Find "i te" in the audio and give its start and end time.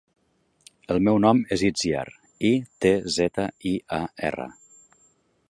2.51-2.95